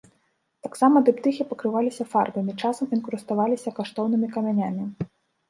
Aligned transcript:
Таксама 0.67 1.01
дыптыхі 1.09 1.45
пакрываліся 1.51 2.07
фарбамі, 2.15 2.57
часам 2.65 2.87
інкруставаліся 2.99 3.75
каштоўнымі 3.83 4.27
камянямі. 4.35 4.83